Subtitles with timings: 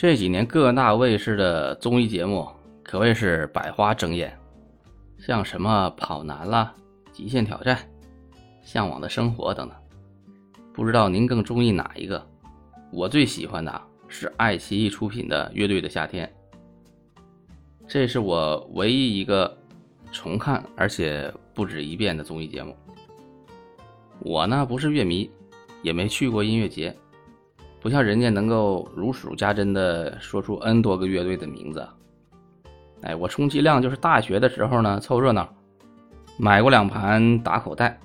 [0.00, 2.48] 这几年各大卫视的综艺节目
[2.84, 4.32] 可谓是百花争艳，
[5.18, 6.72] 像什么跑男啦、
[7.12, 7.76] 极限挑战、
[8.62, 9.76] 向往的生活等等。
[10.72, 12.24] 不知道您更中意哪一个？
[12.92, 16.32] 我最喜欢的是爱奇艺出品的《乐队的夏天》，
[17.88, 19.58] 这是我唯一一个
[20.12, 22.76] 重看而且不止一遍的综艺节目。
[24.20, 25.28] 我呢不是乐迷，
[25.82, 26.96] 也没去过音乐节。
[27.80, 31.86] 不像人家能够如数家珍的说出 N 多个乐队的名字，
[33.02, 35.48] 哎，我充其量就是大学的时候呢凑热闹，
[36.36, 37.98] 买过两盘打口袋，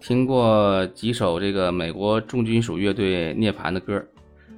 [0.00, 4.02] 听过几首这个美国重金属乐队涅槃的歌。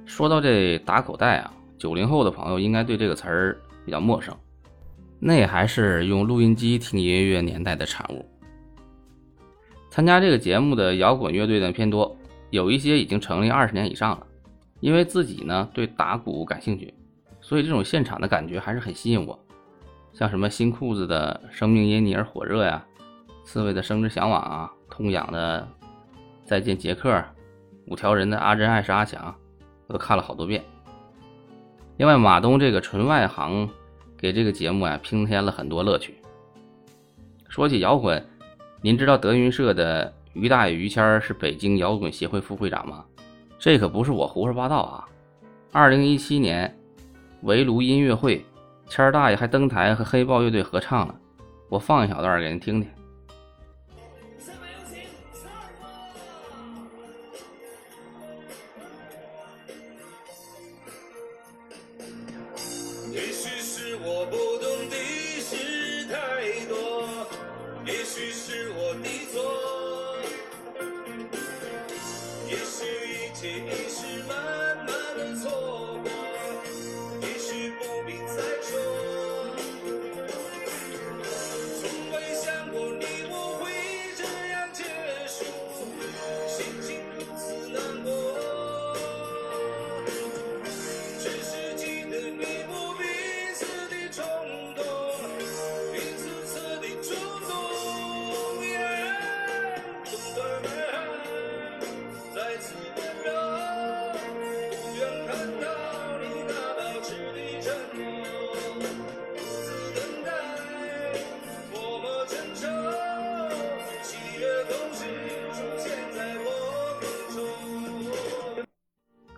[0.05, 4.33] 说到这打口袋啊，九零后的朋友应该对这个词儿比较陌生，
[5.19, 8.25] 那还是用录音机听音乐年代的产物。
[9.89, 12.15] 参加这个节目的摇滚乐队呢偏多，
[12.49, 14.25] 有一些已经成立二十年以上了。
[14.83, 16.93] 因为自己呢对打鼓感兴趣，
[17.39, 19.39] 所以这种现场的感觉还是很吸引我。
[20.11, 22.85] 像什么新裤子的《生命因你而火热》呀，
[23.45, 25.65] 刺猬的《生之向往》啊，痛痒的
[26.43, 27.09] 《再见杰克》，
[27.87, 29.31] 五条人的《阿珍爱是阿强》，
[29.87, 30.61] 我都看了好多遍。
[31.95, 33.69] 另外，马东这个纯外行
[34.17, 36.17] 给这个节目啊平添了很多乐趣。
[37.47, 38.21] 说起摇滚，
[38.81, 43.05] 您知道德云社的于大爷于谦是北京摇滚协会副会长吗？
[43.63, 45.07] 这可不是我胡说八道啊！
[45.71, 46.77] 二零一七年
[47.43, 48.45] 围炉音乐会，
[48.89, 51.15] 谦儿大爷还登台和黑豹乐队合唱了，
[51.69, 52.91] 我放一小段给您听听。
[63.13, 64.52] 也许是我不
[73.43, 73.49] 其
[73.89, 74.12] 实。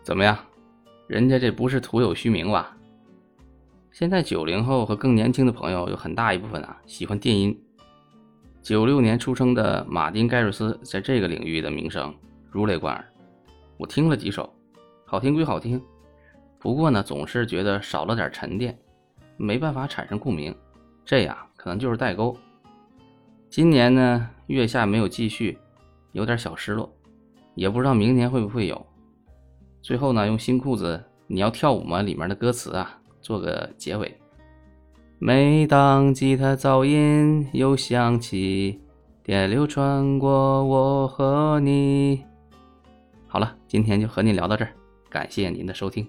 [0.06, 0.38] 怎么样？
[1.08, 2.78] 人家这不是徒有虚名吧？
[3.92, 7.60] 现在九零后和更年轻的朋友有很大一部分啊喜欢电音。
[8.62, 12.14] 九六年出生的马丁·盖瑞斯在这个领域的名声
[12.52, 13.04] 如雷贯耳。
[13.78, 14.48] 我听了几首，
[15.08, 15.82] 好听归好听，
[16.60, 18.78] 不过呢总是觉得少了点沉淀，
[19.38, 20.56] 没办法产生共鸣。
[21.04, 22.38] 这样可能就是代沟。
[23.50, 25.58] 今年呢月下没有继续，
[26.12, 26.96] 有点小失落，
[27.56, 28.86] 也不知道明年会不会有。
[29.86, 32.02] 最后呢，用新裤子你要跳舞吗？
[32.02, 34.20] 里面的歌词啊，做个结尾。
[35.20, 38.82] 每当吉他噪音又响起，
[39.22, 42.24] 电流穿过我和你。
[43.28, 44.72] 好了，今天就和您聊到这儿，
[45.08, 46.08] 感谢您的收听。